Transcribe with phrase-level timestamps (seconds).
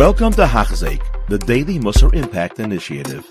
[0.00, 3.28] Welcome to Hachzeik, the Daily Musar Impact Initiative.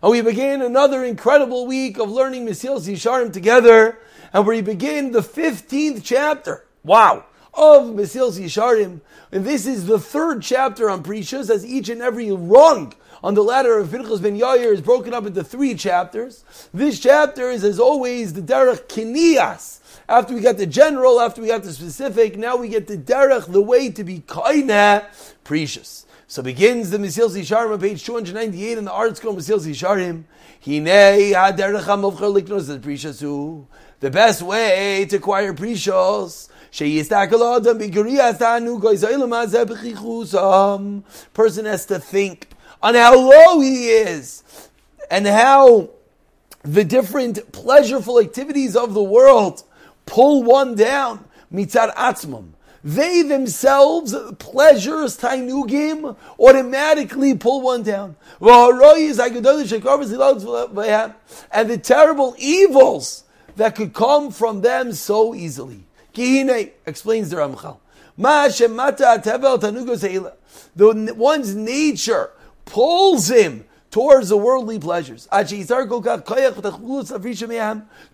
[0.00, 3.98] And we begin another incredible week of learning Mesilas Yesharim together,
[4.32, 7.24] and we begin the 15th chapter, wow,
[7.54, 9.00] of Mesilas Yesharim.
[9.32, 13.42] And this is the third chapter on Prishas, as each and every rung on the
[13.42, 16.44] ladder of Pinchas ben Yair is broken up into three chapters.
[16.72, 19.80] This chapter is, as always, the Derech Kinias.
[20.08, 23.50] After we got the general, after we got the specific, now we get the Derech,
[23.50, 25.06] the way to be Kaina
[25.44, 26.04] Prishus.
[26.30, 30.24] So begins the Mesilas Yesharim on page 298 in the ArtScroll Mesilas Yesharim.
[30.62, 33.22] Hinei ha-derech ha-movcher liknos prishus
[34.00, 36.48] The best way to acquire prishus
[40.34, 42.48] um, Person has to think
[42.80, 44.44] on how low he is
[45.10, 45.90] and how
[46.62, 49.64] the different pleasureful activities of the world
[50.06, 51.24] pull one down.
[51.52, 52.50] Mitzad atzmam.
[52.84, 58.14] They themselves, pleasures, tainugim, automatically pull one down.
[61.50, 63.24] And the terrible evils
[63.58, 65.84] that could come from them so easily.
[66.14, 67.78] Kihine explains the Ramchal.
[70.76, 72.30] The one's nature
[72.64, 75.26] pulls him towards the worldly pleasures.
[75.26, 75.44] To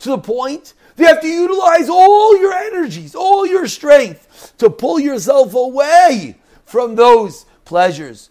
[0.01, 5.53] the point you have to utilize all your energies, all your strength to pull yourself
[5.55, 8.31] away from those pleasures.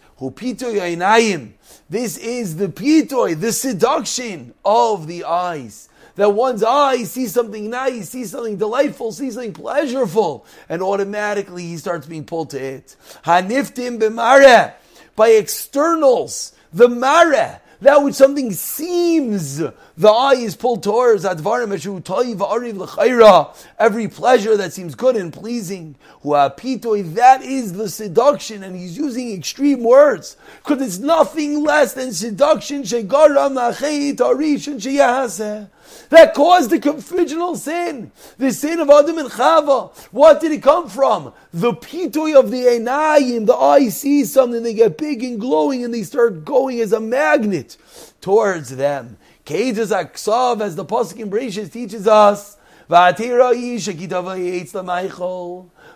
[1.89, 7.69] This is the pitoy, the seduction of the eyes that one's ah, eye sees something
[7.69, 12.95] nice, sees something delightful, sees something pleasurable, and automatically he starts being pulled to it.
[13.25, 14.73] Haniftim b'mare,
[15.15, 19.61] by externals, the mare, that which something seems
[19.95, 21.43] the eye is pulled towards every
[24.07, 25.95] pleasure that seems good and pleasing.
[26.23, 32.83] That is the seduction, and he's using extreme words because it's nothing less than seduction
[36.09, 39.95] that caused the original sin, the sin of Adam and Chava.
[40.11, 41.33] What did it come from?
[41.53, 43.45] The pitoy of the enayim.
[43.45, 46.99] The eye sees something, they get big and glowing, and they start going as a
[46.99, 47.77] magnet
[48.21, 49.17] towards them.
[49.45, 52.57] Kedas Aksav, as the Pasuk in Bereshit teaches us,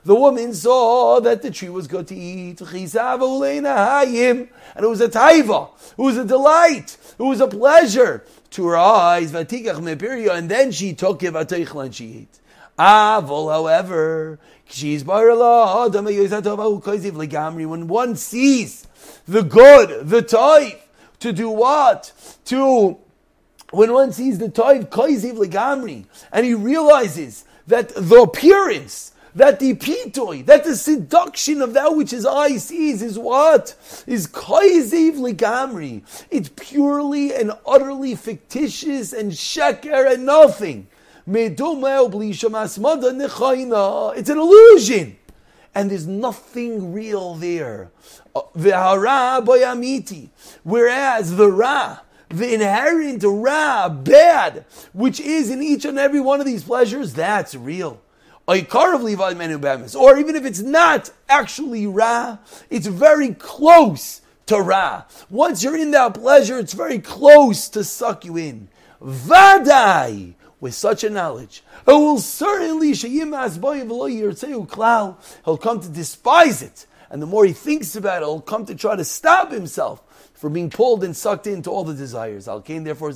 [0.05, 2.61] the woman saw that the tree was good to eat.
[2.61, 2.89] And it
[4.87, 5.69] was a taiva.
[5.91, 6.97] It was a delight.
[7.19, 9.33] It was a pleasure to her eyes.
[9.33, 9.49] And
[10.49, 12.39] then she took it and she ate.
[12.79, 14.39] Avol, however,
[17.69, 18.87] when one sees
[19.27, 20.81] the good, the type,
[21.19, 22.11] to do what?
[22.45, 22.97] To
[23.71, 29.75] when one sees the toiv koiziv legamri, and he realizes that the appearance, that the
[29.75, 33.75] pitoy, that the seduction of that which his eye sees is what?
[34.07, 36.03] Is koiziv legamri.
[36.31, 40.87] It's purely and utterly fictitious and sheker and nothing.
[41.29, 41.59] It's
[44.29, 45.17] an illusion.
[45.75, 47.91] And there's nothing real there.
[48.33, 48.41] Uh,
[50.63, 51.99] Whereas the Ra,
[52.29, 57.55] the inherent ra, bad, which is in each and every one of these pleasures, that's
[57.55, 58.01] real.
[58.47, 58.75] Or even
[60.35, 62.37] if it's not actually ra,
[62.69, 65.03] it's very close to ra.
[65.29, 68.69] Once you're in that pleasure, it's very close to suck you in.
[69.01, 72.93] Vadai, with such a knowledge, it will certainly
[75.45, 76.85] he'll come to despise it.
[77.09, 80.01] And the more he thinks about it, he'll come to try to stop himself
[80.33, 82.47] for being pulled and sucked into all the desires.
[82.47, 83.11] Al Kain, therefore,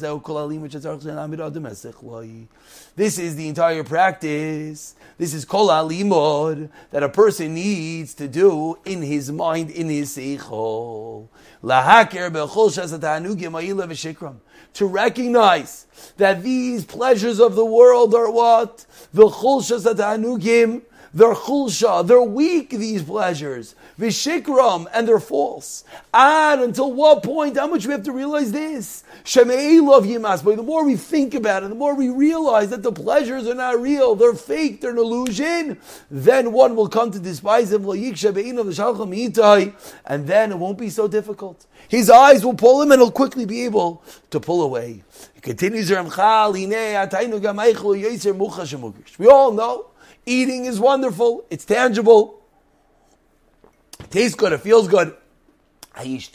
[2.96, 4.96] this is the entire practice.
[5.18, 10.18] This is kol alimod that a person needs to do in his mind, in his
[10.18, 11.28] seichol.
[14.74, 15.86] To recognize
[16.18, 18.86] that these pleasures of the world are what?
[19.14, 19.28] The
[21.14, 23.76] they're chulsha, they're weak, these pleasures.
[24.00, 25.84] Vishikram, and they're false.
[26.14, 29.03] And until what point, how much we have to realize this?
[29.26, 30.44] Shemei love yimas.
[30.44, 33.56] But the more we think about it, the more we realize that the pleasures are
[33.56, 35.78] not real, they're fake, they're an illusion,
[36.09, 38.18] then one will come to despise him, and
[40.28, 41.66] then it won't be so difficult.
[41.88, 45.03] His eyes will pull him and he'll quickly be able to pull away.
[45.34, 45.96] He continues, we
[49.28, 49.91] all know
[50.26, 51.46] Eating is wonderful.
[51.50, 52.41] It's tangible.
[54.00, 54.53] It tastes good.
[54.53, 55.16] It feels good.
[55.97, 56.32] Is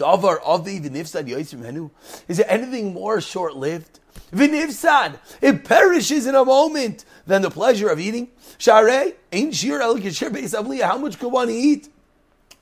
[2.37, 4.01] there anything more short-lived?
[4.33, 8.29] Vinivsad, it perishes in a moment than the pleasure of eating.
[8.59, 11.89] Share, ain't shir el How much could one eat?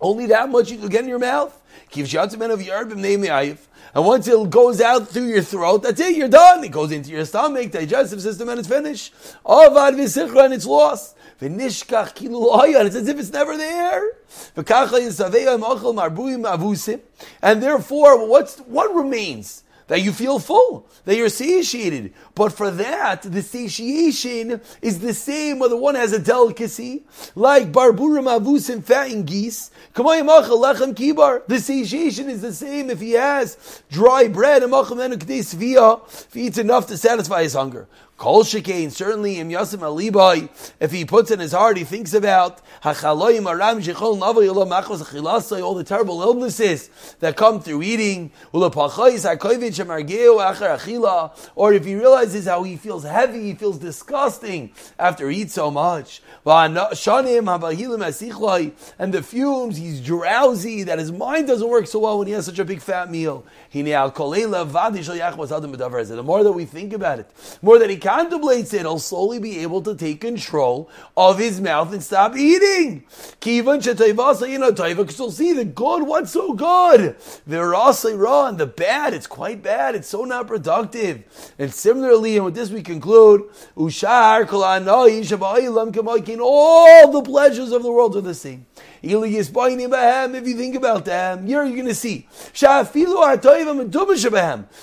[0.00, 1.60] Only that much you can get in your mouth.
[3.94, 6.64] And once it goes out through your throat, that's it, you're done.
[6.64, 9.14] It goes into your stomach, digestive system, and it's finished.
[9.46, 11.16] Avad v'sichra, and it's lost.
[11.40, 14.02] And it's as if it's never there.
[17.42, 19.64] And therefore, what's, what remains?
[19.86, 22.12] That you feel full, that you're satiated.
[22.34, 27.04] But for that, the satiation is the same whether one has a delicacy,
[27.34, 29.70] like barburim avus and fatting geese.
[29.94, 31.46] kibar.
[31.46, 36.96] The satiation is the same if he has dry bread, if he eats enough to
[36.96, 37.88] satisfy his hunger.
[38.16, 42.60] Kol shekain, certainly im yasim alibai, if he puts in his heart, he thinks about
[42.84, 48.30] hachaloyim aram shechol navo yolo machos achilasai, all the terrible illnesses that come through eating,
[48.52, 53.78] ulapachayis hakoivit shemargeu achar achila, or if he realizes how he feels heavy, he feels
[53.78, 61.00] disgusting after he eats so much, shanim habahilim asichlai, and the fumes, he's drowsy, that
[61.00, 63.44] his mind doesn't work so well when he has such a big fat meal.
[63.72, 63.82] The
[66.24, 67.28] more that we think about it,
[67.60, 71.92] more that he contemplates it, he'll slowly be able to take control of his mouth
[71.92, 73.04] and stop eating.
[73.40, 77.16] Because you'll see the good, what's so good?
[77.46, 77.64] The
[78.46, 81.24] and the bad, it's quite bad, it's so not productive.
[81.58, 83.44] And similarly, and with this we conclude,
[83.76, 83.88] all
[87.10, 88.66] the pleasures of the world are the same.
[89.04, 92.26] If you think about them, you're, you're going to see.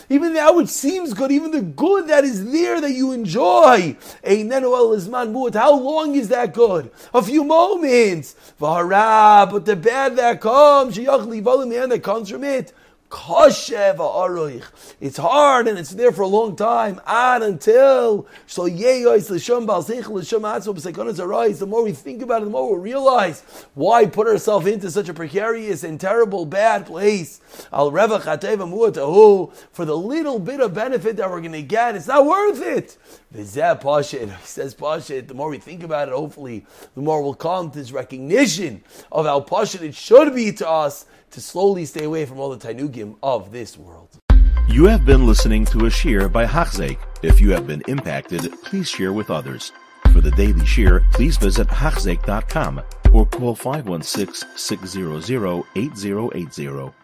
[0.09, 3.97] Even that which seems good, even the good that is there that you enjoy.
[4.23, 6.91] How long is that good?
[7.13, 8.35] A few moments.
[8.59, 12.73] But the bad that comes, that comes from it.
[14.99, 17.01] It's hard and it's there for a long time.
[17.05, 18.63] And until the
[21.67, 23.41] more we think about it, the more we realize
[23.73, 27.41] why put ourselves into such a precarious and terrible bad place.
[27.69, 27.91] For
[29.85, 32.97] the little bit of benefit that we're going to get, it's not worth it.
[33.33, 37.79] He says Pashit, the more we think about it, hopefully, the more we'll come to
[37.79, 42.39] this recognition of how Pashit it should be to us to slowly stay away from
[42.39, 44.09] all the Tainugim of this world.
[44.67, 46.97] You have been listening to a shiur by Hachzeik.
[47.23, 49.71] If you have been impacted, please share with others.
[50.11, 52.81] For the daily shiur, please visit Hachzeik.com
[53.13, 57.00] or call 516 600 8080.